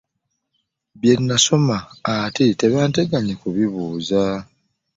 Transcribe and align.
Bye 0.99 1.13
nasoma 1.27 1.77
ate 2.13 2.43
tebateganye 2.59 3.33
kubibuuza. 3.41 4.21